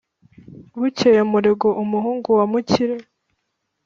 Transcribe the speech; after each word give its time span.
bukeye 0.79 1.21
muligo, 1.31 1.67
umuhungu 1.83 2.29
wa 2.37 2.45
mukire 2.51 2.95